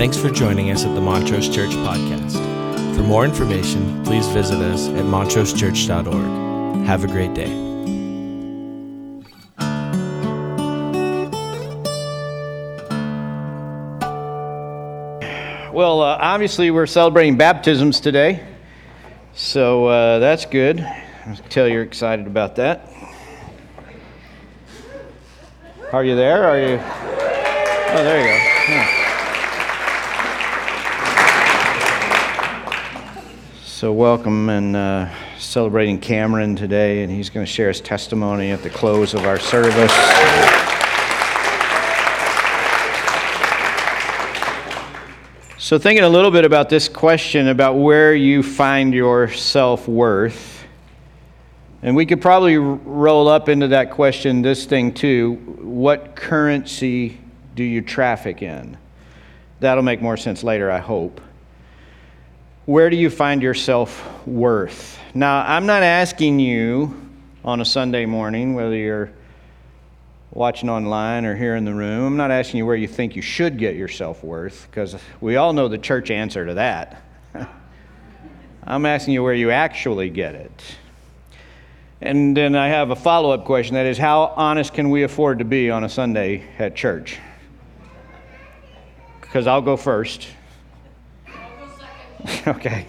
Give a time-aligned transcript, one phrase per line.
[0.00, 2.32] Thanks for joining us at the Montrose Church Podcast.
[2.96, 6.86] For more information, please visit us at montrosechurch.org.
[6.86, 7.50] Have a great day.
[15.70, 18.42] Well, uh, obviously, we're celebrating baptisms today,
[19.34, 20.80] so uh, that's good.
[20.80, 22.90] I tell you're excited about that.
[25.92, 26.44] Are you there?
[26.44, 26.80] Are you?
[27.92, 28.32] Oh, there you go.
[28.72, 28.99] Yeah.
[33.80, 35.08] So, welcome and uh,
[35.38, 39.38] celebrating Cameron today, and he's going to share his testimony at the close of our
[39.38, 39.90] service.
[45.56, 50.62] So, thinking a little bit about this question about where you find your self worth,
[51.80, 57.18] and we could probably roll up into that question this thing too what currency
[57.54, 58.76] do you traffic in?
[59.60, 61.22] That'll make more sense later, I hope.
[62.66, 64.98] Where do you find your self worth?
[65.14, 67.08] Now, I'm not asking you
[67.42, 69.10] on a Sunday morning, whether you're
[70.30, 73.22] watching online or here in the room, I'm not asking you where you think you
[73.22, 77.02] should get your self worth, because we all know the church answer to that.
[78.64, 80.62] I'm asking you where you actually get it.
[82.02, 85.38] And then I have a follow up question that is, how honest can we afford
[85.38, 87.18] to be on a Sunday at church?
[89.22, 90.28] Because I'll go first.
[92.46, 92.86] okay.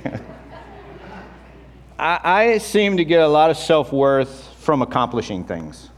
[1.97, 5.89] I, I seem to get a lot of self worth from accomplishing things.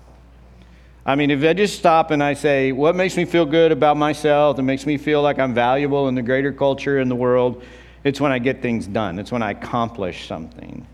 [1.05, 3.97] I mean, if I just stop and I say, what makes me feel good about
[3.97, 7.61] myself, that makes me feel like I'm valuable in the greater culture in the world,
[8.05, 9.19] it's when I get things done.
[9.19, 10.85] It's when I accomplish something.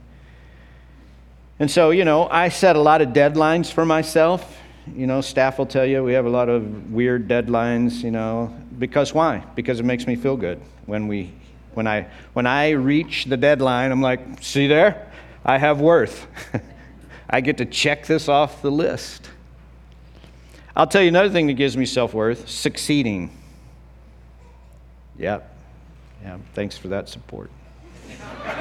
[1.60, 4.58] And so, you know, I set a lot of deadlines for myself.
[4.96, 8.56] You know, staff will tell you we have a lot of weird deadlines, you know,
[8.80, 9.44] because why?
[9.56, 10.60] Because it makes me feel good.
[10.88, 11.34] When we
[11.80, 15.10] when I when I reach the deadline, I'm like, see there?
[15.46, 16.28] I have worth.
[17.30, 19.30] I get to check this off the list.
[20.76, 23.32] I'll tell you another thing that gives me self worth succeeding.
[25.18, 25.56] Yep.
[26.22, 27.50] Yeah, thanks for that support.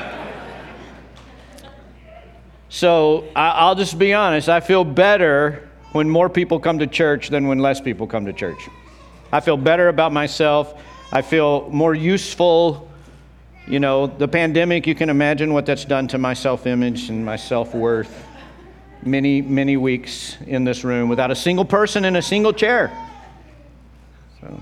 [2.68, 7.48] so I'll just be honest, I feel better when more people come to church than
[7.48, 8.68] when less people come to church.
[9.32, 10.80] I feel better about myself.
[11.10, 12.87] I feel more useful.
[13.68, 17.22] You know, the pandemic, you can imagine what that's done to my self image and
[17.22, 18.24] my self worth
[19.02, 22.90] many, many weeks in this room without a single person in a single chair.
[24.40, 24.58] So,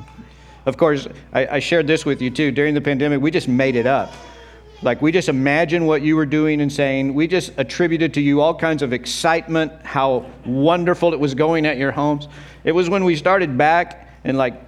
[0.66, 2.50] of course, I, I, shared this with you too.
[2.50, 4.12] During the pandemic, we just made it up.
[4.83, 7.15] Like, we just imagined what you were doing and saying.
[7.15, 11.77] We just attributed to you all kinds of excitement, how wonderful it was going at
[11.77, 12.27] your homes.
[12.65, 14.61] It was when we started back and like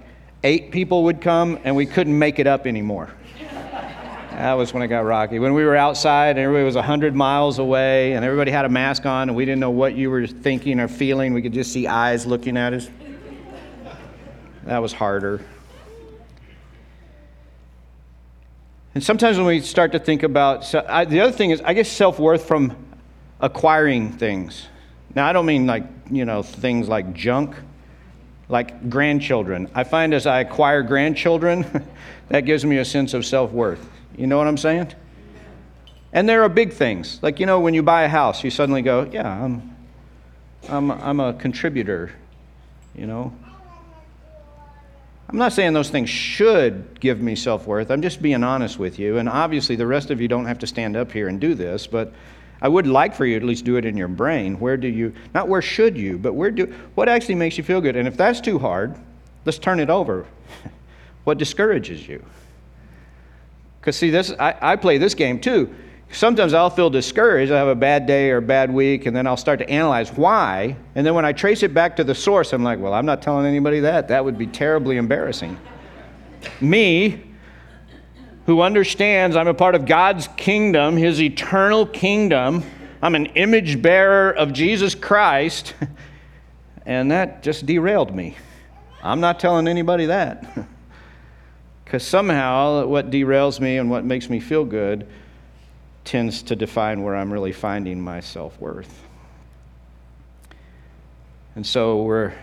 [0.45, 3.09] eight people would come and we couldn't make it up anymore.
[4.39, 5.37] That was when it got rocky.
[5.37, 9.05] When we were outside and everybody was 100 miles away and everybody had a mask
[9.05, 11.87] on and we didn't know what you were thinking or feeling, we could just see
[11.87, 12.89] eyes looking at us.
[14.63, 15.41] That was harder.
[18.95, 21.73] And sometimes when we start to think about, so I, the other thing is, I
[21.73, 22.77] guess self worth from
[23.41, 24.67] acquiring things.
[25.15, 27.57] Now, I don't mean like, you know, things like junk,
[28.47, 29.69] like grandchildren.
[29.75, 31.85] I find as I acquire grandchildren,
[32.29, 33.85] that gives me a sense of self worth.
[34.19, 34.93] You know what I'm saying?
[36.11, 37.19] And there are big things.
[37.21, 39.75] Like, you know, when you buy a house, you suddenly go, yeah, I'm,
[40.67, 42.11] I'm, I'm a contributor,
[42.93, 43.33] you know?
[45.29, 47.91] I'm not saying those things should give me self worth.
[47.91, 49.19] I'm just being honest with you.
[49.19, 51.87] And obviously, the rest of you don't have to stand up here and do this,
[51.87, 52.11] but
[52.61, 54.59] I would like for you at least do it in your brain.
[54.59, 56.65] Where do you, not where should you, but where do,
[56.95, 57.95] what actually makes you feel good?
[57.95, 58.95] And if that's too hard,
[59.45, 60.25] let's turn it over.
[61.23, 62.25] what discourages you?
[63.79, 65.73] Because, see, this, I, I play this game too.
[66.11, 67.51] Sometimes I'll feel discouraged.
[67.51, 70.11] I have a bad day or a bad week, and then I'll start to analyze
[70.11, 70.75] why.
[70.95, 73.21] And then when I trace it back to the source, I'm like, well, I'm not
[73.21, 74.07] telling anybody that.
[74.07, 75.57] That would be terribly embarrassing.
[76.61, 77.23] Me,
[78.47, 82.63] who understands I'm a part of God's kingdom, His eternal kingdom,
[83.01, 85.75] I'm an image bearer of Jesus Christ,
[86.85, 88.35] and that just derailed me.
[89.03, 90.67] I'm not telling anybody that.
[91.89, 95.07] Because somehow what derails me and what makes me feel good
[96.05, 99.07] tends to define where I'm really finding my self worth.
[101.55, 102.33] And so we're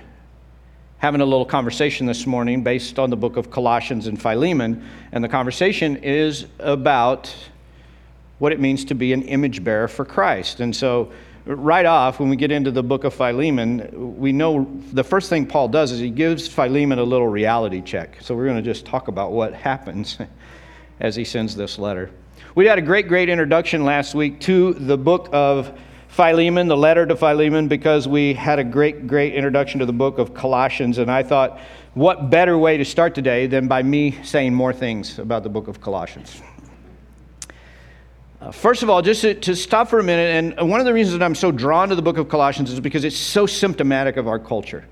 [0.98, 4.84] having a little conversation this morning based on the book of Colossians and Philemon.
[5.12, 7.32] And the conversation is about
[8.40, 10.58] what it means to be an image bearer for Christ.
[10.58, 11.12] And so
[11.46, 15.46] right off, when we get into the book of Philemon, we know the first thing
[15.46, 18.18] Paul does is he gives Philemon a little reality check.
[18.20, 20.18] So we're going to just talk about what happens
[21.00, 22.10] as he sends this letter.
[22.54, 25.78] We had a great, great introduction last week to the book of
[26.08, 30.18] Philemon, the letter to Philemon, because we had a great, great introduction to the book
[30.18, 30.98] of Colossians.
[30.98, 31.60] And I thought,
[31.94, 35.68] what better way to start today than by me saying more things about the book
[35.68, 36.42] of Colossians?
[38.40, 40.92] Uh, first of all, just to, to, stop for a minute, and one of the
[40.92, 44.18] reasons that I'm so drawn to the book of Colossians is because it's so symptomatic
[44.18, 44.84] of our culture.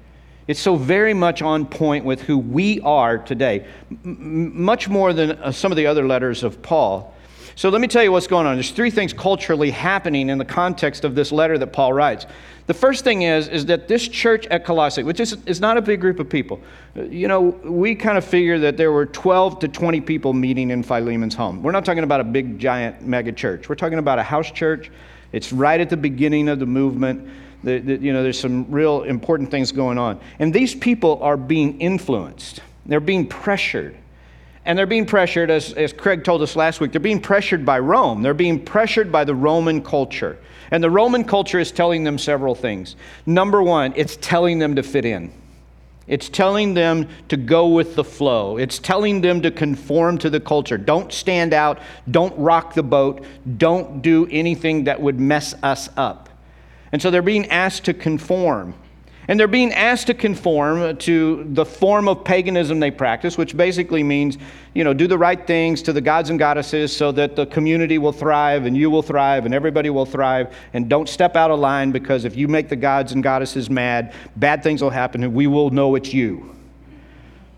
[0.47, 3.67] It's so very much on point with who we are today,
[4.05, 7.14] M- much more than uh, some of the other letters of Paul.
[7.57, 8.57] So let me tell you what's going on.
[8.57, 12.27] There's three things culturally happening in the context of this letter that Paul writes.
[12.67, 15.83] The first thing is, is that this church at Colossae, which is, is not a
[15.83, 16.61] big group of people,
[16.97, 20.83] you know, we kind of figure that there were 12 to 20 people meeting in
[20.83, 21.63] Philemon's home.
[21.63, 23.69] We're not talking about a big, giant mega church.
[23.69, 24.91] We're talking about a house church.
[25.33, 27.29] It's right at the beginning of the movement.
[27.63, 30.19] The, the, you know, there's some real important things going on.
[30.39, 33.97] And these people are being influenced, they're being pressured.
[34.67, 37.79] And they're being pressured, as, as Craig told us last week, they're being pressured by
[37.79, 38.23] Rome.
[38.23, 40.39] They're being pressured by the Roman culture.
[40.71, 42.97] And the Roman culture is telling them several things.
[43.27, 45.33] Number one, it's telling them to fit in.
[46.07, 48.59] It's telling them to go with the flow.
[48.59, 50.77] It's telling them to conform to the culture.
[50.77, 51.79] Don't stand out.
[52.11, 53.25] Don't rock the boat.
[53.57, 56.29] Don't do anything that would mess us up.
[56.93, 58.75] And so they're being asked to conform.
[59.27, 64.03] And they're being asked to conform to the form of paganism they practice, which basically
[64.03, 64.37] means,
[64.75, 67.97] you know, do the right things to the gods and goddesses so that the community
[67.97, 70.55] will thrive and you will thrive and everybody will thrive.
[70.75, 74.13] And don't step out of line because if you make the gods and goddesses mad,
[74.37, 76.55] bad things will happen and we will know it's you.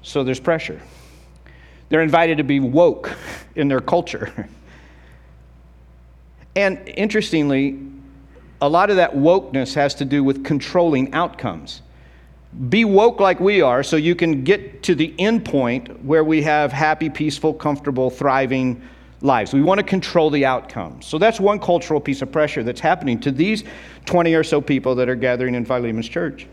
[0.02, 0.80] So there's pressure.
[1.88, 3.16] They're invited to be woke
[3.56, 4.48] in their culture.
[6.56, 7.78] And interestingly,
[8.66, 11.82] a lot of that wokeness has to do with controlling outcomes.
[12.68, 16.42] Be woke like we are so you can get to the end point where we
[16.42, 18.82] have happy, peaceful, comfortable, thriving
[19.20, 19.52] lives.
[19.52, 21.06] We want to control the outcomes.
[21.06, 23.62] So that's one cultural piece of pressure that's happening to these
[24.04, 26.48] 20 or so people that are gathering in Philemon's church.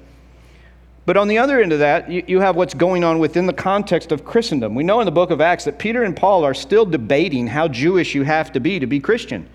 [1.06, 3.54] But on the other end of that, you, you, have what's going on within the
[3.54, 4.75] context of Christendom.
[4.75, 7.68] We know in the book of Acts that Peter and Paul are still debating how
[7.68, 9.50] Jewish you have to be to be Christian.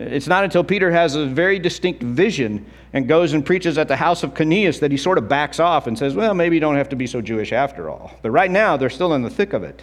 [0.00, 2.64] It's not until Peter has a very distinct vision
[2.94, 5.86] and goes and preaches at the house of Cornelius that he sort of backs off
[5.86, 8.12] and says, well, maybe you don't have to be so Jewish after all.
[8.22, 9.82] But right now, they're still in the thick of it.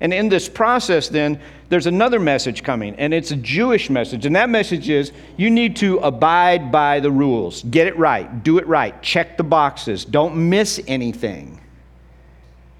[0.00, 4.26] And in this process, then, there's another message coming, and it's a Jewish message.
[4.26, 8.58] And that message is you need to abide by the rules, get it right, do
[8.58, 11.60] it right, check the boxes, don't miss anything.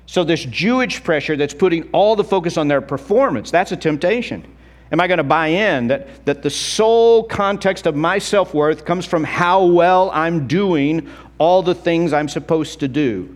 [0.07, 4.54] So, this Jewish pressure that's putting all the focus on their performance, that's a temptation.
[4.95, 8.85] Am I going to buy in that, that the sole context of my self worth
[8.85, 13.35] comes from how well I'm doing all the things I'm supposed to do?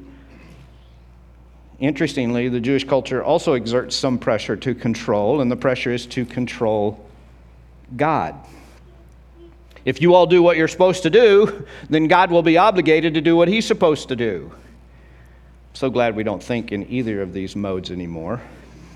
[1.81, 6.25] Interestingly, the Jewish culture also exerts some pressure to control, and the pressure is to
[6.25, 7.05] control
[7.97, 8.37] God.
[9.85, 13.21] If you all do what you're supposed to do, then God will be obligated to
[13.21, 14.53] do what He's supposed to do.
[15.73, 18.41] So glad we don't think in either of these modes anymore.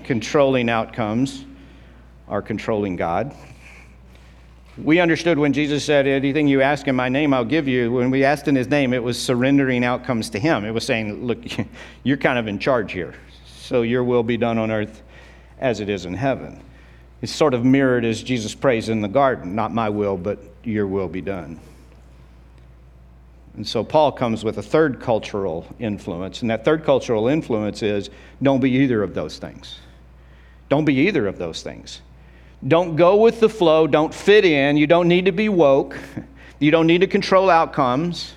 [0.05, 1.43] Controlling outcomes
[2.33, 3.31] our controlling God.
[4.75, 7.91] We understood when Jesus said, Anything you ask in my name, I'll give you.
[7.91, 10.65] When we asked in his name, it was surrendering outcomes to him.
[10.65, 11.43] It was saying, Look,
[12.03, 13.13] you're kind of in charge here.
[13.55, 15.03] So your will be done on earth
[15.59, 16.59] as it is in heaven.
[17.21, 20.87] It's sort of mirrored as Jesus prays in the garden Not my will, but your
[20.87, 21.59] will be done.
[23.55, 26.41] And so Paul comes with a third cultural influence.
[26.41, 28.09] And that third cultural influence is
[28.41, 29.77] don't be either of those things.
[30.67, 32.01] Don't be either of those things.
[32.67, 33.87] Don't go with the flow.
[33.87, 34.77] Don't fit in.
[34.77, 35.97] You don't need to be woke.
[36.59, 38.35] You don't need to control outcomes.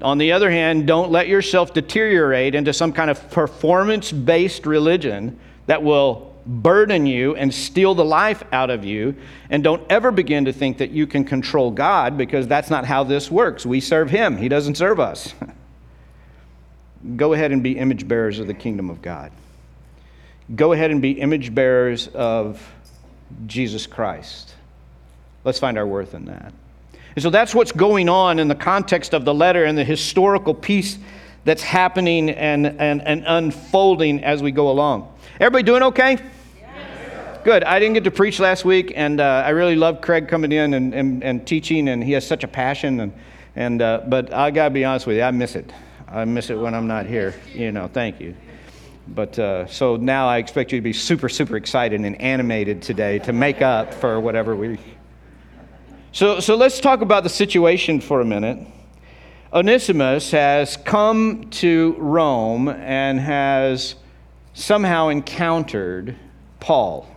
[0.00, 5.38] On the other hand, don't let yourself deteriorate into some kind of performance based religion
[5.66, 9.14] that will burden you and steal the life out of you.
[9.50, 13.04] And don't ever begin to think that you can control God because that's not how
[13.04, 13.66] this works.
[13.66, 15.34] We serve Him, He doesn't serve us.
[17.16, 19.30] Go ahead and be image bearers of the kingdom of God.
[20.54, 22.66] Go ahead and be image bearers of
[23.46, 24.54] Jesus Christ.
[25.44, 26.52] Let's find our worth in that.
[27.16, 30.54] And so that's what's going on in the context of the letter and the historical
[30.54, 30.98] piece
[31.44, 35.12] that's happening and, and, and unfolding as we go along.
[35.40, 36.18] Everybody doing okay?
[37.44, 37.64] Good.
[37.64, 40.74] I didn't get to preach last week, and uh, I really love Craig coming in
[40.74, 43.00] and, and, and, teaching, and he has such a passion.
[43.00, 43.12] And,
[43.56, 45.72] and, uh, but I got to be honest with you, I miss it.
[46.06, 47.34] I miss it when I'm not here.
[47.54, 48.34] You know, thank you.
[49.14, 53.18] But uh, so now I expect you to be super, super excited and animated today
[53.20, 54.78] to make up for whatever we.
[56.12, 58.58] So, so let's talk about the situation for a minute.
[59.52, 63.94] Onesimus has come to Rome and has
[64.52, 66.16] somehow encountered
[66.60, 67.08] Paul.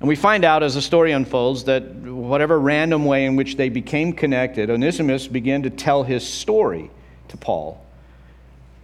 [0.00, 3.68] And we find out as the story unfolds that whatever random way in which they
[3.68, 6.90] became connected, Onesimus began to tell his story
[7.28, 7.84] to Paul.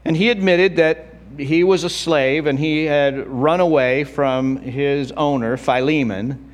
[0.05, 5.13] And he admitted that he was a slave and he had run away from his
[5.13, 6.53] owner, Philemon,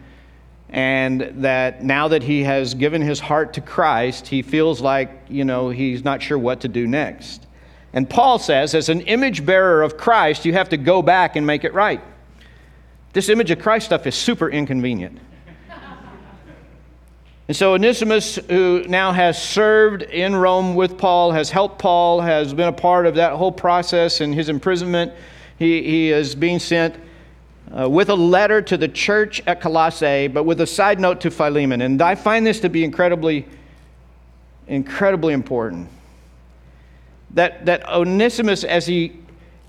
[0.69, 5.45] and that now that he has given his heart to Christ, he feels like, you
[5.45, 7.47] know, he's not sure what to do next.
[7.93, 11.47] And Paul says, as an image bearer of Christ, you have to go back and
[11.47, 12.03] make it right.
[13.13, 15.19] This image of Christ stuff is super inconvenient.
[17.49, 22.53] And so Onesimus, who now has served in Rome with Paul, has helped Paul, has
[22.53, 25.13] been a part of that whole process in his imprisonment.
[25.57, 26.97] He, he is being sent
[27.77, 31.31] uh, with a letter to the church at Colossae, but with a side note to
[31.31, 31.83] Philemon.
[31.83, 33.47] And I find this to be incredibly,
[34.67, 35.89] incredibly important.
[37.35, 39.21] That, that Onesimus, as he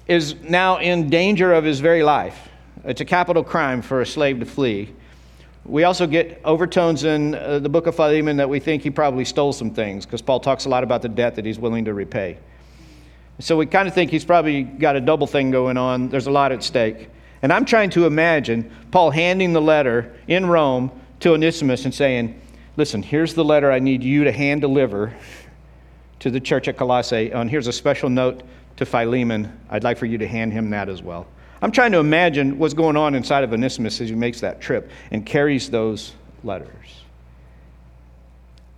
[0.08, 2.50] is now in danger of his very life,
[2.86, 4.96] it's a capital crime for a slave to flee.
[5.68, 9.26] We also get overtones in uh, the book of Philemon that we think he probably
[9.26, 11.94] stole some things because Paul talks a lot about the debt that he's willing to
[11.94, 12.38] repay.
[13.40, 16.08] So we kind of think he's probably got a double thing going on.
[16.08, 17.10] There's a lot at stake.
[17.42, 22.42] And I'm trying to imagine Paul handing the letter in Rome to Onesimus and saying,
[22.78, 25.14] Listen, here's the letter I need you to hand deliver
[26.20, 27.32] to the church at Colossae.
[27.32, 28.44] And here's a special note
[28.78, 29.60] to Philemon.
[29.70, 31.28] I'd like for you to hand him that as well.
[31.62, 34.92] I'm trying to imagine what's going on inside of Onesimus as he makes that trip
[35.12, 36.70] and carries those letters.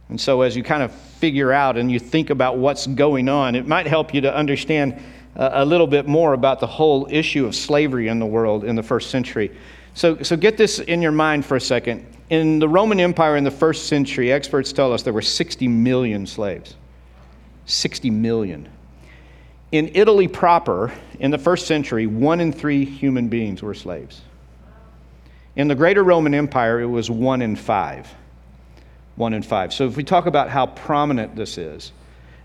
[0.09, 3.55] And so, as you kind of figure out and you think about what's going on,
[3.55, 4.99] it might help you to understand
[5.35, 8.83] a little bit more about the whole issue of slavery in the world in the
[8.83, 9.55] first century.
[9.93, 12.05] So, so get this in your mind for a second.
[12.29, 16.25] In the Roman Empire in the first century, experts tell us there were 60 million
[16.25, 16.75] slaves.
[17.65, 18.67] 60 million.
[19.71, 24.21] In Italy proper, in the first century, one in three human beings were slaves.
[25.55, 28.11] In the greater Roman Empire, it was one in five.
[29.15, 29.73] One in five.
[29.73, 31.91] So if we talk about how prominent this is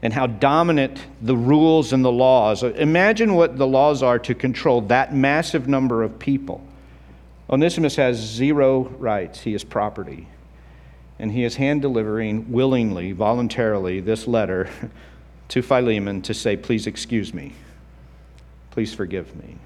[0.02, 4.34] and how dominant the rules and the laws, uh, imagine what the laws are to
[4.34, 6.60] control that massive number of people.
[7.48, 10.28] Onesimus has zero rights, he is property.
[11.18, 14.68] And he is hand delivering willingly, voluntarily, this letter
[15.48, 17.52] to Philemon to say, Please excuse me.
[18.70, 19.56] Please forgive me.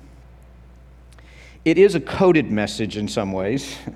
[1.64, 3.76] It is a coded message in some ways.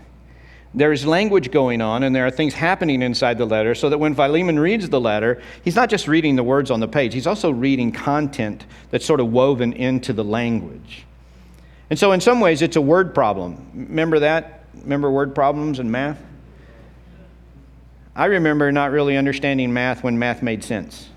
[0.75, 3.99] There is language going on, and there are things happening inside the letter, so that
[3.99, 7.27] when Philemon reads the letter, he's not just reading the words on the page, he's
[7.27, 11.05] also reading content that's sort of woven into the language.
[11.91, 13.71] And so, in some ways, it's a word problem.
[13.75, 14.65] Remember that?
[14.75, 16.19] Remember word problems in math?
[18.17, 21.09] I remember not really understanding math when math made sense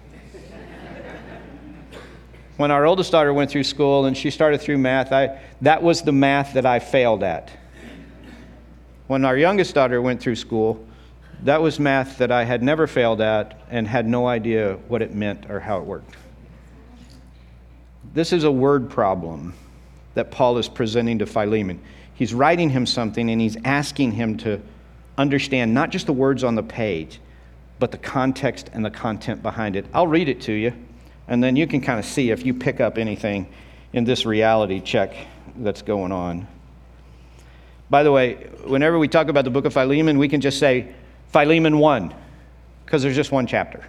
[2.58, 6.02] when our oldest daughter went through school and she started through math, I, that was
[6.02, 7.52] the math that I failed at.
[9.08, 10.86] When our youngest daughter went through school,
[11.44, 15.14] that was math that I had never failed at and had no idea what it
[15.14, 16.16] meant or how it worked.
[18.14, 19.54] This is a word problem
[20.14, 21.82] that Paul is presenting to Philemon.
[22.14, 24.62] He's writing him something and he's asking him to
[25.18, 27.20] understand not just the words on the page,
[27.80, 29.86] but the context and the content behind it.
[29.94, 30.74] I'll read it to you.
[31.28, 33.48] And then you can kind of see if you pick up anything
[33.94, 35.16] in this reality check
[35.58, 36.48] that's going on.
[37.90, 40.94] By the way, whenever we talk about the book of Philemon, we can just say
[41.32, 42.14] Philemon 1,
[42.84, 43.84] because there's just one chapter.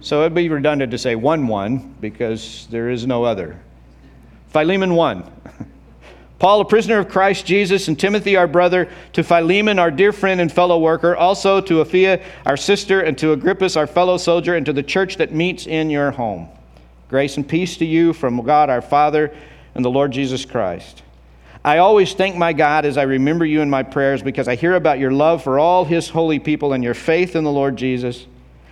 [0.00, 3.60] So it'd be redundant to say 1 1, because there is no other.
[4.48, 5.59] Philemon 1.
[6.40, 10.40] Paul, a prisoner of Christ Jesus, and Timothy, our brother, to Philemon, our dear friend
[10.40, 14.64] and fellow worker, also to Apphia, our sister, and to Archippus, our fellow soldier, and
[14.64, 16.48] to the church that meets in your home.
[17.10, 19.36] Grace and peace to you from God our Father
[19.74, 21.02] and the Lord Jesus Christ.
[21.62, 24.76] I always thank my God as I remember you in my prayers because I hear
[24.76, 28.26] about your love for all his holy people and your faith in the Lord Jesus.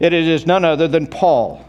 [0.00, 1.64] It is none other than Paul,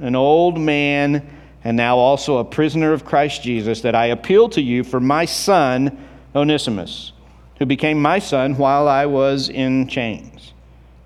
[0.00, 4.62] an old man and now also a prisoner of Christ Jesus, that I appeal to
[4.62, 5.98] you for my son,
[6.34, 7.12] Onesimus,
[7.58, 10.52] who became my son while I was in chains.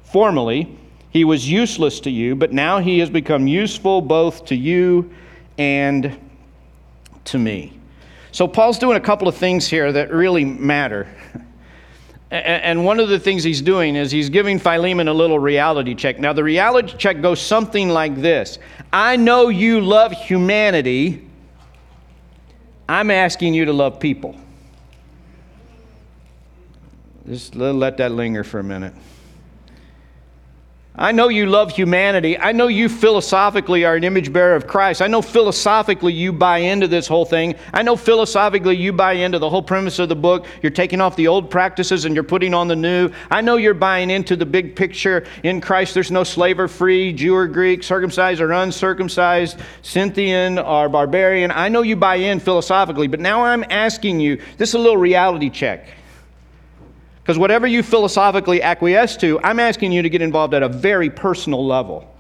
[0.05, 0.77] Formerly,
[1.09, 5.11] he was useless to you, but now he has become useful both to you
[5.57, 6.17] and
[7.25, 7.73] to me.
[8.31, 11.09] So, Paul's doing a couple of things here that really matter.
[12.31, 16.21] And one of the things he's doing is he's giving Philemon a little reality check.
[16.21, 18.59] Now, the reality check goes something like this
[18.93, 21.27] I know you love humanity.
[22.89, 24.37] I'm asking you to love people.
[27.27, 28.93] Just let that linger for a minute.
[30.97, 32.37] I know you love humanity.
[32.37, 35.01] I know you philosophically are an image bearer of Christ.
[35.01, 37.55] I know philosophically you buy into this whole thing.
[37.73, 40.47] I know philosophically you buy into the whole premise of the book.
[40.63, 43.09] You're taking off the old practices and you're putting on the new.
[43.31, 45.25] I know you're buying into the big picture.
[45.45, 50.89] In Christ, there's no slave or free, Jew or Greek, circumcised or uncircumcised, Scythian or
[50.89, 51.53] barbarian.
[51.53, 54.97] I know you buy in philosophically, but now I'm asking you this is a little
[54.97, 55.87] reality check.
[57.31, 61.09] Because whatever you philosophically acquiesce to, I'm asking you to get involved at a very
[61.09, 62.13] personal level.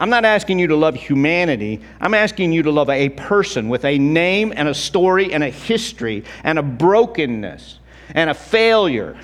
[0.00, 1.80] I'm not asking you to love humanity.
[2.00, 5.48] I'm asking you to love a person with a name and a story and a
[5.48, 7.78] history and a brokenness
[8.16, 9.16] and a failure.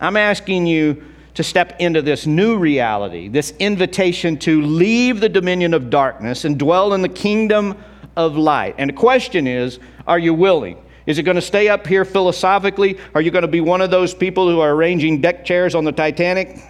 [0.00, 5.74] I'm asking you to step into this new reality, this invitation to leave the dominion
[5.74, 7.76] of darkness and dwell in the kingdom
[8.16, 8.76] of light.
[8.78, 10.82] And the question is are you willing?
[11.08, 12.98] Is it going to stay up here philosophically?
[13.14, 15.84] Are you going to be one of those people who are arranging deck chairs on
[15.84, 16.60] the Titanic?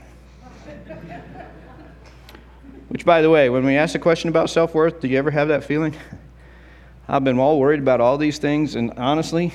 [2.87, 5.33] Which, by the way, when we ask a question about self worth, do you ever
[5.33, 5.97] have that feeling?
[7.09, 9.52] I've been all worried about all these things, and honestly,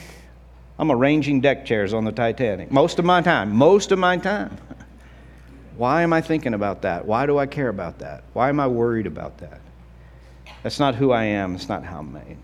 [0.78, 3.56] I'm arranging deck chairs on the Titanic most of my time.
[3.56, 4.58] Most of my time.
[5.78, 7.06] Why am I thinking about that?
[7.06, 8.26] Why do I care about that?
[8.34, 9.62] Why am I worried about that?
[10.62, 11.56] That's not who I am.
[11.56, 12.38] It's not how I'm made.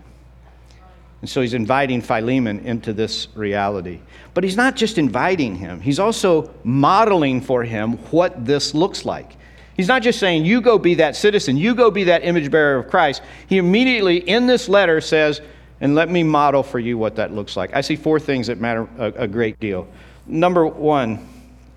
[1.20, 4.00] And so he's inviting Philemon into this reality.
[4.32, 9.36] But he's not just inviting him, he's also modeling for him what this looks like.
[9.76, 12.78] He's not just saying, You go be that citizen, you go be that image bearer
[12.78, 13.22] of Christ.
[13.48, 15.40] He immediately, in this letter, says,
[15.80, 17.74] And let me model for you what that looks like.
[17.74, 19.88] I see four things that matter a, a great deal.
[20.26, 21.26] Number one,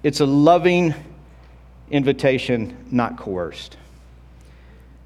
[0.03, 0.93] it's a loving
[1.91, 3.77] invitation, not coerced.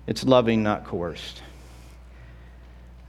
[0.07, 1.43] It's loving, not coerced.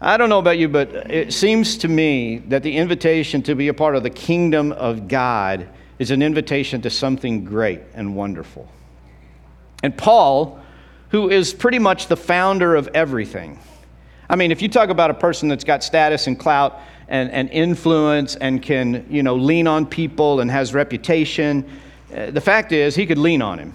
[0.01, 3.67] I don't know about you, but it seems to me that the invitation to be
[3.67, 8.71] a part of the kingdom of God is an invitation to something great and wonderful.
[9.83, 10.61] And Paul,
[11.11, 13.59] who is pretty much the founder of everything,
[14.31, 17.51] I mean, if you talk about a person that's got status and clout and, and
[17.51, 21.69] influence and can, you know, lean on people and has reputation,
[22.15, 23.73] uh, the fact is he could lean on him.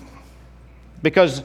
[1.01, 1.43] Because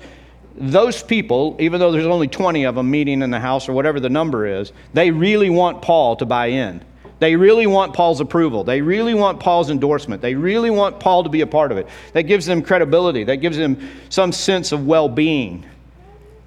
[0.60, 4.00] those people, even though there's only 20 of them meeting in the house or whatever
[4.00, 6.84] the number is, they really want Paul to buy in.
[7.20, 8.64] They really want Paul's approval.
[8.64, 10.22] They really want Paul's endorsement.
[10.22, 11.88] They really want Paul to be a part of it.
[12.12, 13.24] That gives them credibility.
[13.24, 15.66] That gives them some sense of well being.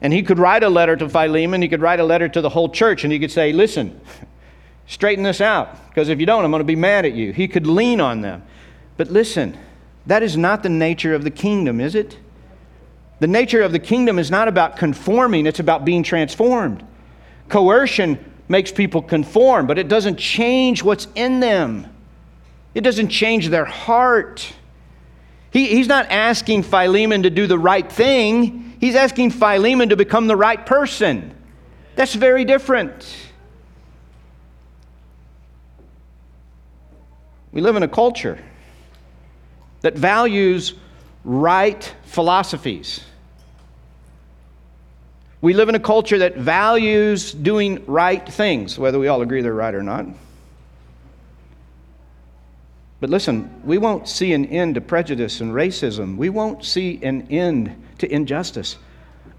[0.02, 1.62] And he could write a letter to Philemon.
[1.62, 4.00] He could write a letter to the whole church and he could say, Listen,
[4.88, 7.34] straighten this out, because if you don't, I'm going to be mad at you.
[7.34, 8.44] He could lean on them.
[8.98, 9.58] But listen,
[10.06, 12.18] that is not the nature of the kingdom, is it?
[13.22, 16.84] The nature of the kingdom is not about conforming, it's about being transformed.
[17.50, 18.18] Coercion
[18.50, 21.86] makes people conform, but it doesn't change what's in them,
[22.74, 24.52] it doesn't change their heart.
[25.52, 30.26] He, he's not asking Philemon to do the right thing, he's asking Philemon to become
[30.26, 31.36] the right person.
[31.96, 33.06] That's very different.
[37.52, 38.40] We live in a culture
[39.82, 40.74] that values
[41.24, 43.02] right philosophies.
[45.42, 49.54] We live in a culture that values doing right things, whether we all agree they're
[49.54, 50.06] right or not.
[53.00, 56.18] But listen, we won't see an end to prejudice and racism.
[56.18, 58.78] We won't see an end to injustice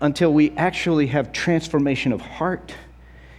[0.00, 2.74] until we actually have transformation of heart.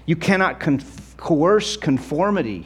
[0.06, 0.82] You cannot con-
[1.18, 2.66] coerce conformity.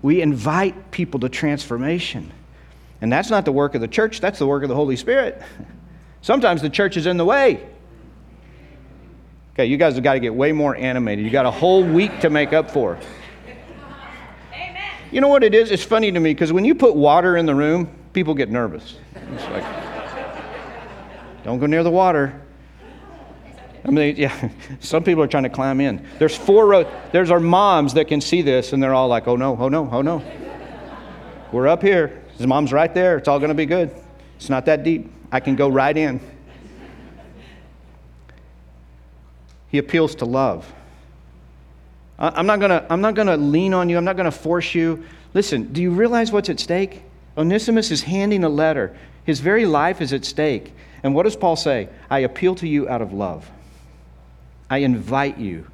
[0.00, 2.32] We invite people to transformation.
[3.02, 5.42] And that's not the work of the church, that's the work of the Holy Spirit.
[6.22, 7.60] Sometimes the church is in the way.
[9.54, 11.24] Okay, you guys have got to get way more animated.
[11.24, 12.98] You got a whole week to make up for.
[14.52, 14.76] Amen.
[15.12, 15.70] You know what it is?
[15.70, 18.96] It's funny to me because when you put water in the room, people get nervous.
[19.14, 19.64] It's like,
[21.44, 22.42] don't go near the water.
[23.84, 26.04] I mean, yeah, some people are trying to climb in.
[26.18, 26.86] There's four rows.
[27.12, 29.88] There's our moms that can see this, and they're all like, oh no, oh no,
[29.92, 30.20] oh no.
[31.52, 32.24] We're up here.
[32.36, 33.18] His mom's right there.
[33.18, 33.94] It's all going to be good.
[34.34, 35.12] It's not that deep.
[35.30, 36.20] I can go right in.
[39.74, 40.72] He appeals to love.
[42.16, 43.96] I'm not going to I'm not to lean on you.
[43.96, 45.04] I'm not going to force you.
[45.34, 47.02] Listen, do you realize what's at stake?
[47.36, 48.96] Onesimus is handing a letter.
[49.24, 50.72] His very life is at stake.
[51.02, 51.88] And what does Paul say?
[52.08, 53.50] I appeal to you out of love.
[54.70, 55.66] I invite you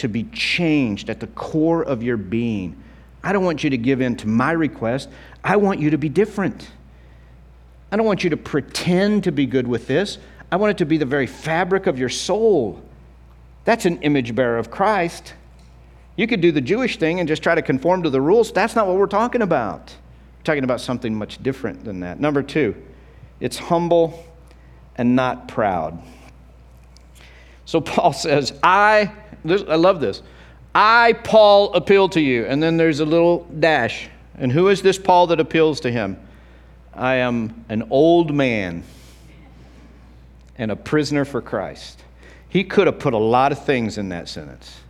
[0.00, 2.76] to be changed at the core of your being.
[3.24, 5.08] I don't want you to give in to my request.
[5.42, 6.70] I want you to be different.
[7.90, 10.18] I don't want you to pretend to be good with this.
[10.52, 12.82] I want it to be the very fabric of your soul.
[13.66, 15.34] That's an image bearer of Christ.
[16.14, 18.52] You could do the Jewish thing and just try to conform to the rules.
[18.52, 19.94] That's not what we're talking about.
[20.38, 22.20] We're talking about something much different than that.
[22.20, 22.74] Number two,
[23.40, 24.24] it's humble
[24.94, 26.00] and not proud.
[27.64, 29.12] So Paul says, I,
[29.44, 30.22] I love this.
[30.72, 32.46] I, Paul, appeal to you.
[32.46, 34.08] And then there's a little dash.
[34.38, 36.18] And who is this Paul that appeals to him?
[36.94, 38.84] I am an old man
[40.56, 42.04] and a prisoner for Christ.
[42.48, 44.80] He could have put a lot of things in that sentence.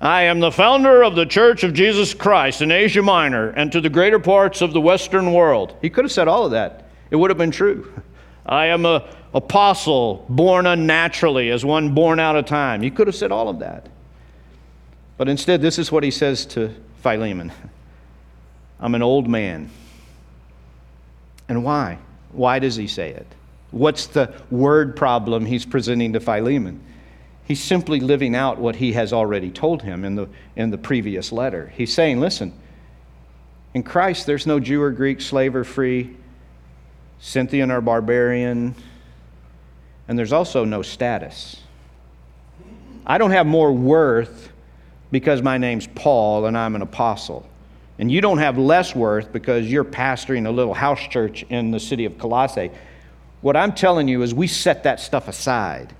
[0.00, 3.80] I am the founder of the Church of Jesus Christ in Asia Minor and to
[3.80, 5.76] the greater parts of the Western world.
[5.80, 6.88] He could have said all of that.
[7.10, 7.90] It would have been true.
[8.46, 12.82] I am a apostle born unnaturally as one born out of time.
[12.82, 13.88] He could have said all of that.
[15.16, 17.52] But instead, this is what he says to Philemon
[18.80, 19.70] I'm an old man.
[21.48, 21.98] And why?
[22.32, 23.26] Why does he say it?
[23.74, 26.80] What's the word problem he's presenting to Philemon?
[27.44, 31.32] He's simply living out what he has already told him in the, in the previous
[31.32, 31.72] letter.
[31.74, 32.52] He's saying, listen,
[33.74, 36.16] in Christ, there's no Jew or Greek, slave or free,
[37.18, 38.76] Scythian or barbarian,
[40.06, 41.60] and there's also no status.
[43.04, 44.52] I don't have more worth
[45.10, 47.44] because my name's Paul and I'm an apostle.
[47.98, 51.80] And you don't have less worth because you're pastoring a little house church in the
[51.80, 52.70] city of Colossae.
[53.44, 55.94] What I'm telling you is we set that stuff aside.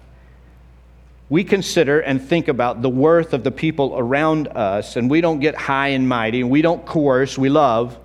[1.28, 5.40] We consider and think about the worth of the people around us, and we don't
[5.40, 7.98] get high and mighty, and we don't coerce, we love,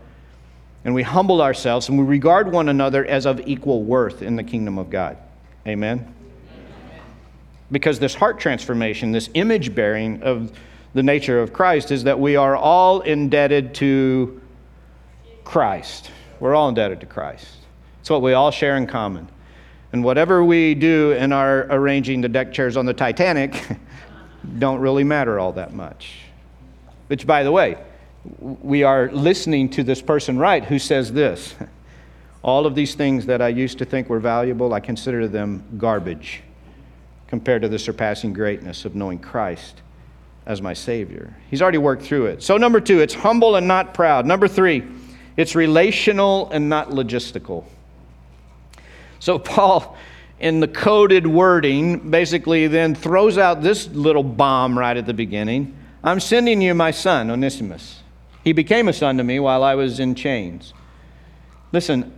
[0.83, 4.43] and we humble ourselves, and we regard one another as of equal worth in the
[4.43, 5.15] kingdom of God.
[5.65, 6.13] Amen?
[7.71, 10.51] Because this heart transformation, this image bearing of
[10.93, 14.41] the nature of Christ is that we are all indebted to
[15.45, 16.11] Christ.
[16.41, 17.58] We're all indebted to Christ.
[18.09, 19.29] It's what we all share in common.
[19.93, 23.77] And whatever we do in our arranging the deck chairs on the Titanic
[24.57, 26.21] don't really matter all that much.
[27.05, 27.77] Which, by the way,
[28.39, 31.53] we are listening to this person right who says this
[32.41, 36.41] All of these things that I used to think were valuable, I consider them garbage
[37.27, 39.83] compared to the surpassing greatness of knowing Christ
[40.47, 41.37] as my Savior.
[41.51, 42.41] He's already worked through it.
[42.41, 44.25] So, number two, it's humble and not proud.
[44.25, 44.83] Number three,
[45.37, 47.65] it's relational and not logistical.
[49.19, 49.97] So, Paul,
[50.39, 55.75] in the coded wording, basically then throws out this little bomb right at the beginning
[56.01, 58.01] I'm sending you my son, Onesimus.
[58.43, 60.73] He became a son to me while I was in chains.
[61.73, 62.13] Listen,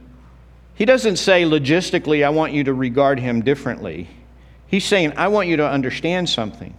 [0.76, 4.08] he doesn't say logistically, I want you to regard him differently.
[4.68, 6.76] He's saying, I want you to understand something.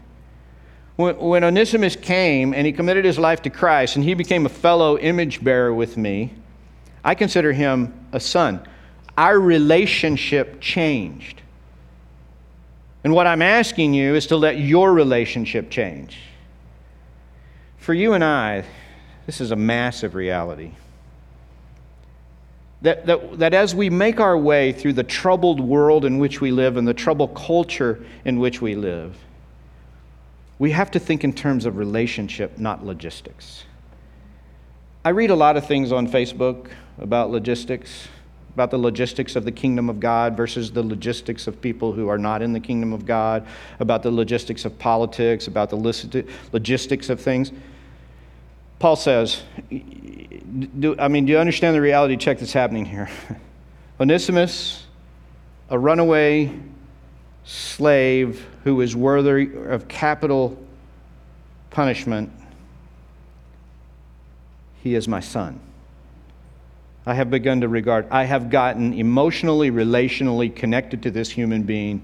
[0.96, 4.48] When, when Onesimus came and he committed his life to Christ and he became a
[4.48, 6.32] fellow image bearer with me,
[7.04, 8.66] I consider him a son.
[9.22, 11.42] Our relationship changed.
[13.04, 16.18] And what I'm asking you is to let your relationship change.
[17.76, 18.64] For you and I,
[19.26, 20.72] this is a massive reality.
[22.80, 26.50] That, that, that as we make our way through the troubled world in which we
[26.50, 29.16] live and the troubled culture in which we live,
[30.58, 33.66] we have to think in terms of relationship, not logistics.
[35.04, 38.08] I read a lot of things on Facebook about logistics,
[38.54, 42.18] about the logistics of the kingdom of God versus the logistics of people who are
[42.18, 43.46] not in the kingdom of God,
[43.80, 47.50] about the logistics of politics, about the logistics of things.
[48.78, 53.08] Paul says, do, I mean, do you understand the reality check that's happening here?
[54.00, 54.86] Onesimus,
[55.70, 56.52] a runaway
[57.44, 60.58] slave who is worthy of capital
[61.70, 62.30] punishment,
[64.82, 65.58] he is my son.
[67.04, 72.02] I have begun to regard, I have gotten emotionally, relationally connected to this human being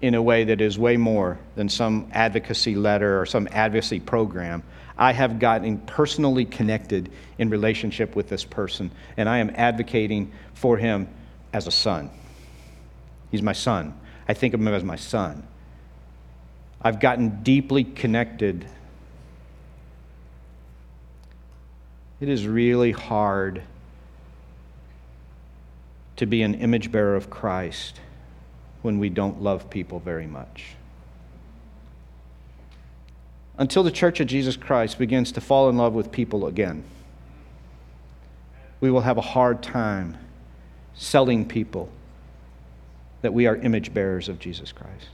[0.00, 4.64] in a way that is way more than some advocacy letter or some advocacy program.
[4.98, 10.76] I have gotten personally connected in relationship with this person, and I am advocating for
[10.76, 11.08] him
[11.52, 12.10] as a son.
[13.30, 13.98] He's my son.
[14.28, 15.46] I think of him as my son.
[16.82, 18.66] I've gotten deeply connected.
[22.20, 23.62] It is really hard
[26.16, 28.00] to be an image bearer of Christ
[28.82, 30.74] when we don't love people very much.
[33.56, 36.84] Until the church of Jesus Christ begins to fall in love with people again.
[38.80, 40.18] we will have a hard time
[40.94, 41.88] selling people
[43.20, 45.08] that we are image bearers of Jesus Christ.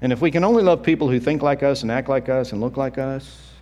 [0.00, 2.50] And if we can only love people who think like us and act like us
[2.50, 3.52] and look like us,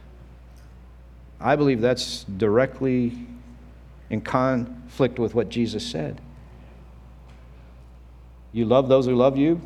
[1.38, 3.26] I believe that's directly
[4.10, 6.20] in conflict with what Jesus said.
[8.52, 9.60] You love those who love you?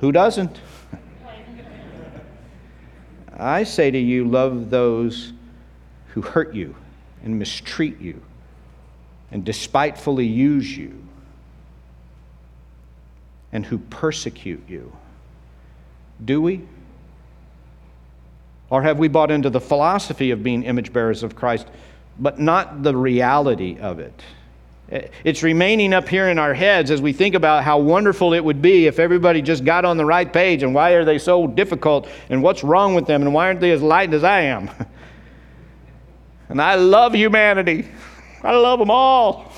[0.00, 0.58] Who doesn't?
[3.36, 5.32] I say to you, love those
[6.08, 6.74] who hurt you
[7.22, 8.20] and mistreat you
[9.32, 11.02] and despitefully use you
[13.52, 14.92] and who persecute you.
[16.24, 16.62] Do we?
[18.70, 21.68] Or have we bought into the philosophy of being image bearers of Christ,
[22.18, 24.22] but not the reality of it?
[25.24, 28.62] It's remaining up here in our heads as we think about how wonderful it would
[28.62, 32.08] be if everybody just got on the right page and why are they so difficult
[32.28, 34.70] and what's wrong with them and why aren't they as light as I am?
[36.48, 37.88] And I love humanity.
[38.42, 39.52] I love them all.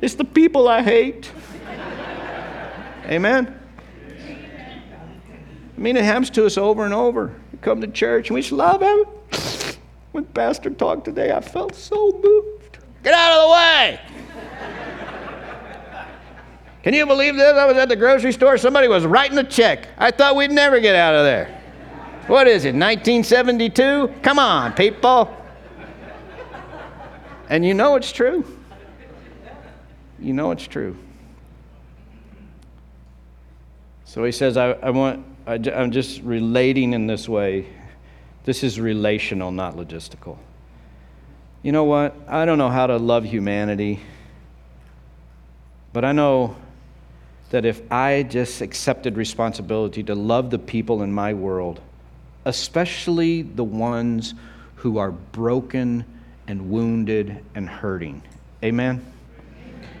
[0.00, 1.32] It's the people I hate.
[3.06, 3.58] Amen.
[5.76, 7.34] I mean, it happens to us over and over.
[7.52, 9.04] We come to church and we just love him.
[10.12, 12.78] When Pastor talked today, I felt so moved.
[13.02, 14.00] Get out of the way!
[16.82, 17.56] Can you believe this?
[17.56, 19.88] I was at the grocery store, somebody was writing a check.
[19.98, 21.60] I thought we'd never get out of there.
[22.26, 24.14] What is it, 1972?
[24.22, 25.36] Come on, people.
[27.48, 28.44] And you know it's true.
[30.18, 30.96] You know it's true.
[34.04, 37.66] So he says, I, I want, I, I'm just relating in this way.
[38.44, 40.38] This is relational, not logistical.
[41.62, 42.16] You know what?
[42.26, 44.00] I don't know how to love humanity,
[45.92, 46.56] but I know
[47.50, 51.80] that if I just accepted responsibility to love the people in my world,
[52.44, 54.34] especially the ones
[54.76, 56.04] who are broken
[56.46, 58.22] and wounded and hurting.
[58.64, 59.04] Amen?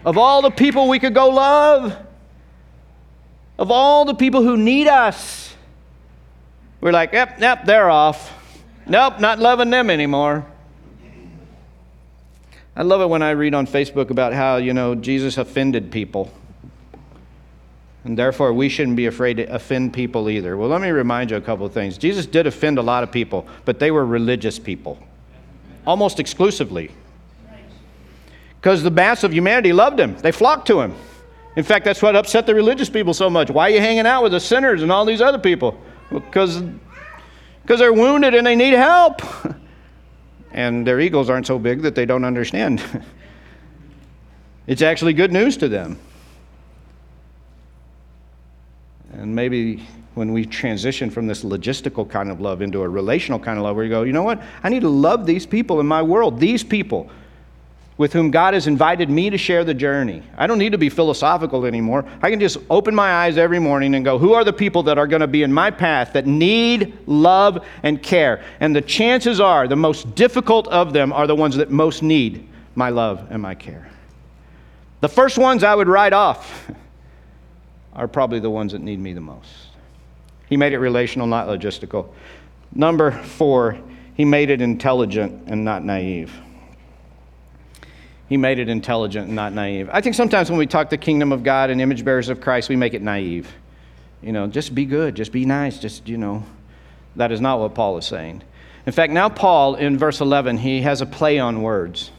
[0.04, 1.96] Of all the people we could go love,
[3.58, 5.54] of all the people who need us,
[6.80, 8.32] we're like, yep, yep, they're off.
[8.86, 10.46] Nope, not loving them anymore.
[12.74, 16.32] I love it when I read on Facebook about how, you know, Jesus offended people.
[18.04, 20.56] And therefore, we shouldn't be afraid to offend people either.
[20.56, 21.98] Well, let me remind you a couple of things.
[21.98, 24.98] Jesus did offend a lot of people, but they were religious people,
[25.86, 26.90] almost exclusively.
[28.58, 30.94] Because the mass of humanity loved him, they flocked to him.
[31.56, 33.50] In fact, that's what upset the religious people so much.
[33.50, 35.78] Why are you hanging out with the sinners and all these other people?
[36.10, 36.62] Because
[37.62, 39.22] because they're wounded and they need help.
[40.52, 42.82] and their egos aren't so big that they don't understand.
[44.66, 45.98] it's actually good news to them.
[49.12, 53.58] And maybe when we transition from this logistical kind of love into a relational kind
[53.58, 54.42] of love, where you go, you know what?
[54.62, 57.08] I need to love these people in my world, these people
[58.00, 60.22] with whom God has invited me to share the journey.
[60.38, 62.06] I don't need to be philosophical anymore.
[62.22, 64.96] I can just open my eyes every morning and go, who are the people that
[64.96, 68.42] are going to be in my path that need love and care?
[68.58, 72.48] And the chances are, the most difficult of them are the ones that most need
[72.74, 73.90] my love and my care.
[75.02, 76.70] The first ones I would write off
[77.92, 79.50] are probably the ones that need me the most.
[80.48, 82.14] He made it relational, not logistical.
[82.72, 83.78] Number four,
[84.14, 86.32] he made it intelligent and not naive.
[88.30, 89.90] He made it intelligent and not naive.
[89.92, 92.68] I think sometimes when we talk the kingdom of God and image bearers of Christ,
[92.68, 93.52] we make it naive.
[94.22, 96.44] You know, just be good, just be nice, just, you know.
[97.16, 98.42] That is not what Paul is saying.
[98.86, 102.12] In fact, now Paul, in verse 11, he has a play on words.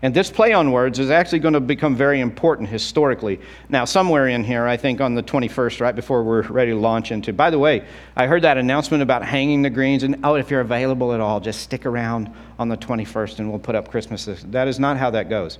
[0.00, 3.40] And this play on words is actually going to become very important historically.
[3.68, 7.10] Now, somewhere in here, I think on the 21st, right before we're ready to launch
[7.10, 7.32] into.
[7.32, 7.84] By the way,
[8.14, 11.40] I heard that announcement about hanging the greens, and oh, if you're available at all,
[11.40, 14.24] just stick around on the 21st and we'll put up Christmas.
[14.50, 15.58] That is not how that goes.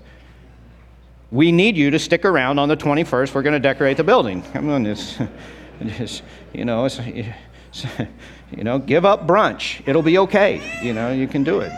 [1.33, 3.35] We need you to stick around on the 21st.
[3.35, 4.43] We're going to decorate the building.
[4.53, 5.19] Come on, it's,
[5.81, 6.23] it's
[6.53, 7.87] you know, it's, it's,
[8.57, 9.83] you know, give up brunch.
[9.87, 10.63] It'll be okay.
[10.83, 11.73] You know, you can do it.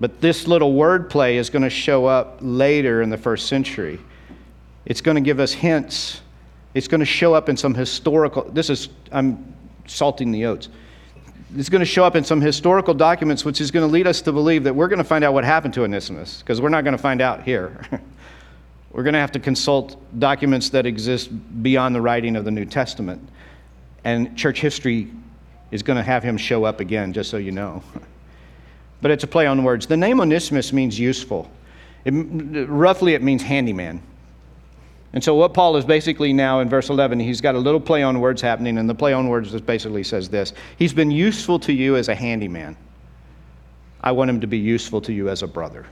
[0.00, 4.00] But this little wordplay is going to show up later in the first century.
[4.86, 6.22] It's going to give us hints.
[6.72, 9.54] It's going to show up in some historical, this is, I'm
[9.86, 10.70] salting the oats.
[11.54, 14.22] It's going to show up in some historical documents, which is going to lead us
[14.22, 16.84] to believe that we're going to find out what happened to Onesimus, because we're not
[16.84, 17.84] going to find out here.
[18.92, 21.30] we're going to have to consult documents that exist
[21.62, 23.28] beyond the writing of the New Testament.
[24.04, 25.10] And church history
[25.72, 27.82] is going to have him show up again, just so you know.
[29.02, 29.86] but it's a play on words.
[29.86, 31.50] The name Onesimus means useful.
[32.04, 32.12] It,
[32.68, 34.02] roughly, it means handyman.
[35.12, 38.02] And so, what Paul is basically now in verse 11, he's got a little play
[38.02, 41.72] on words happening, and the play on words basically says this He's been useful to
[41.72, 42.76] you as a handyman.
[44.02, 45.86] I want him to be useful to you as a brother.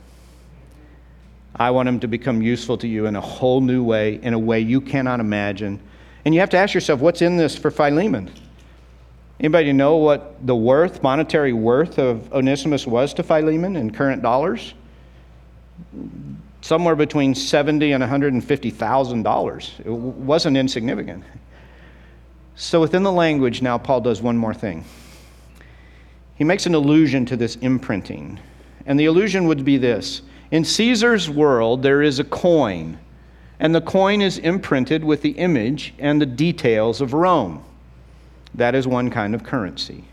[1.57, 4.39] I want him to become useful to you in a whole new way, in a
[4.39, 5.81] way you cannot imagine.
[6.25, 8.31] And you have to ask yourself, what's in this for Philemon?
[9.41, 14.75] Anybody know what the worth, monetary worth of Onesimus was to Philemon in current dollars?
[16.61, 19.75] Somewhere between seventy and one hundred and fifty thousand dollars.
[19.85, 21.23] It wasn't insignificant.
[22.57, 24.85] So within the language, now Paul does one more thing.
[26.35, 28.41] He makes an allusion to this imprinting,
[28.87, 32.99] and the allusion would be this: In Caesar's world, there is a coin,
[33.61, 37.63] and the coin is imprinted with the image and the details of Rome.
[38.59, 40.05] That is one kind of currency.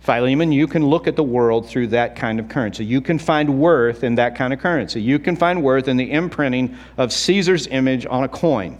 [0.00, 2.84] Philemon, you can look at the world through that kind of currency.
[2.84, 5.00] You can find worth in that kind of currency.
[5.00, 8.78] You can find worth in the imprinting of Caesar's image on a coin.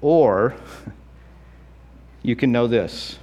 [0.00, 0.54] Or
[2.22, 3.18] you can know this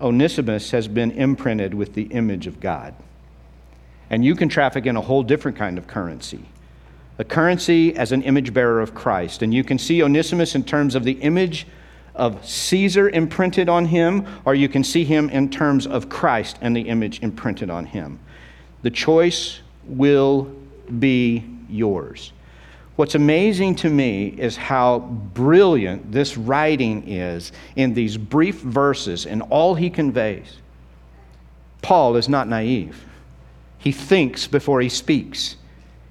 [0.00, 2.94] Onesimus has been imprinted with the image of God.
[4.10, 6.46] And you can traffic in a whole different kind of currency
[7.18, 9.42] a currency as an image bearer of Christ.
[9.42, 11.66] And you can see Onesimus in terms of the image
[12.18, 16.76] of Caesar imprinted on him, or you can see him in terms of Christ and
[16.76, 18.18] the image imprinted on him.
[18.82, 20.52] The choice will
[20.98, 22.32] be yours.
[22.96, 29.40] What's amazing to me is how brilliant this writing is in these brief verses and
[29.42, 30.56] all he conveys.
[31.80, 33.04] Paul is not naive.
[33.78, 35.54] He thinks before he speaks,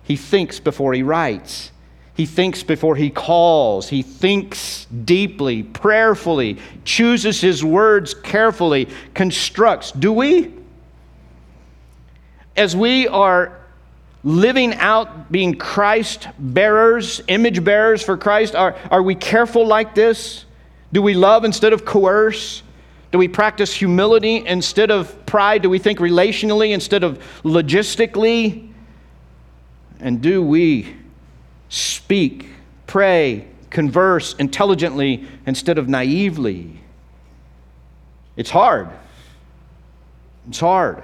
[0.04, 1.72] he thinks before he writes.
[2.18, 3.90] He thinks before he calls.
[3.90, 9.92] He thinks deeply, prayerfully, chooses his words carefully, constructs.
[9.92, 10.52] Do we?
[12.56, 13.60] As we are
[14.24, 20.46] living out being Christ bearers, image bearers for Christ, are, are we careful like this?
[20.92, 22.64] Do we love instead of coerce?
[23.12, 25.62] Do we practice humility instead of pride?
[25.62, 28.72] Do we think relationally instead of logistically?
[30.00, 30.96] And do we
[31.70, 32.50] speak,
[32.86, 36.80] pray, converse intelligently instead of naively.
[38.36, 38.90] It's hard.
[40.48, 41.04] It's hard.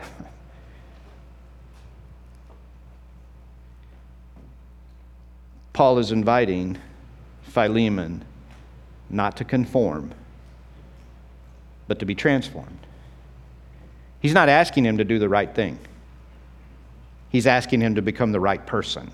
[5.74, 6.78] Paul is inviting
[7.42, 8.24] Philemon
[9.10, 10.14] not to conform,
[11.88, 12.78] but to be transformed.
[14.22, 15.78] He's not asking him to do the right thing,
[17.30, 19.12] he's asking him to become the right person.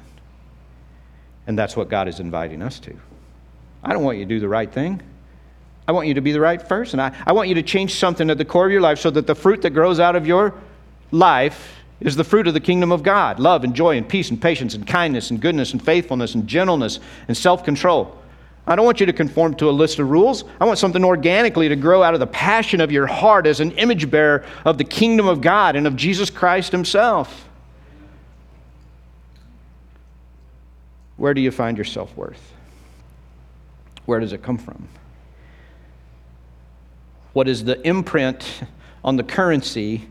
[1.48, 2.96] And that's what God is inviting us to.
[3.84, 5.02] I don't want you to do the right thing.
[5.88, 7.00] I want you to be the right person.
[7.00, 9.26] I, I want you to change something at the core of your life so that
[9.26, 10.54] the fruit that grows out of your
[11.12, 14.42] life is the fruit of the kingdom of God love and joy and peace and
[14.42, 18.16] patience and kindness and goodness and faithfulness and gentleness and self control.
[18.68, 20.44] I don't want you to conform to a list of rules.
[20.62, 23.72] I want something organically to grow out of the passion of your heart as an
[23.72, 27.49] image bearer of the kingdom of God and of Jesus Christ Himself.
[31.20, 32.54] Where do you find your self worth?
[34.06, 34.88] Where does it come from?
[37.34, 38.64] What is the imprint
[39.04, 40.08] on the currency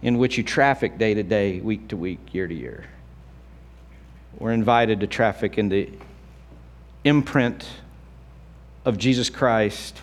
[0.00, 2.84] in which you traffic day to day, week to week, year to year?
[4.38, 5.90] We're invited to traffic in the
[7.02, 7.66] imprint
[8.84, 10.00] of Jesus Christ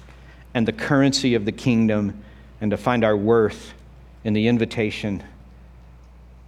[0.54, 2.22] and the currency of the kingdom
[2.60, 3.74] and to find our worth
[4.26, 5.24] in the invitation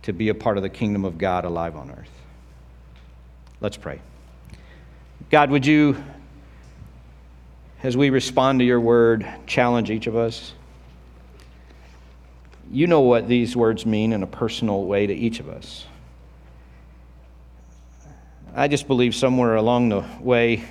[0.02, 2.21] to be a part of the kingdom of God alive on earth.
[3.62, 4.02] Let's pray.
[5.30, 6.04] God, would you,
[7.84, 10.54] as we respond to your word, challenge each of us?
[12.72, 15.86] You know what these words mean in a personal way to each of us.
[18.56, 20.64] I just believe somewhere along the way,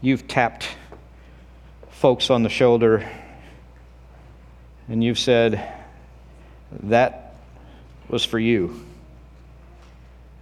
[0.00, 0.68] you've tapped
[1.90, 3.10] folks on the shoulder
[4.88, 5.68] and you've said,
[6.84, 7.34] That
[8.08, 8.86] was for you.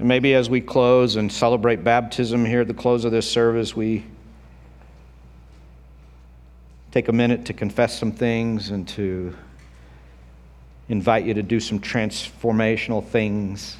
[0.03, 3.77] And maybe as we close and celebrate baptism here at the close of this service,
[3.77, 4.05] we
[6.91, 9.33] take a minute to confess some things and to
[10.89, 13.77] invite you to do some transformational things.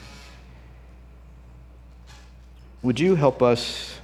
[2.83, 3.99] Would you help us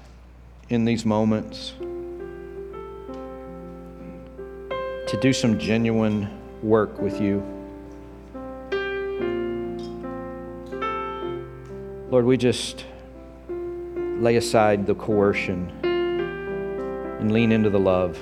[0.71, 1.75] in these moments
[5.07, 6.29] to do some genuine
[6.65, 7.58] work with you?
[12.11, 12.87] Lord, we just
[13.51, 18.19] lay aside the coercion and lean into the love.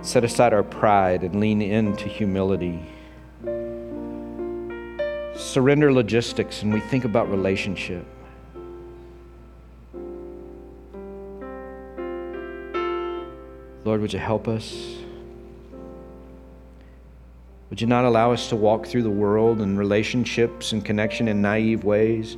[0.00, 2.86] Set aside our pride and lean into humility.
[5.36, 8.06] Surrender logistics and we think about relationship.
[13.84, 15.03] Lord, would you help us?
[17.74, 21.42] Would you not allow us to walk through the world and relationships and connection in
[21.42, 22.36] naive ways?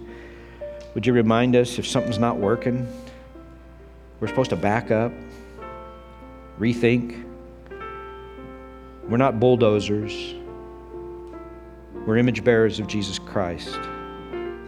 [0.94, 2.88] Would you remind us if something's not working,
[4.18, 5.12] we're supposed to back up,
[6.58, 7.22] rethink?
[9.06, 10.34] We're not bulldozers.
[12.06, 13.78] We're image bearers of Jesus Christ,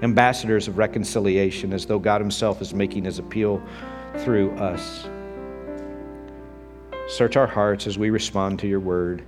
[0.02, 3.62] ambassadors of reconciliation, as though God Himself is making His appeal
[4.18, 5.08] through us.
[7.08, 9.24] Search our hearts as we respond to your word